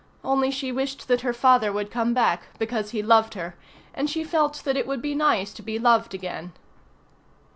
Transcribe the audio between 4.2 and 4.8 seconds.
felt that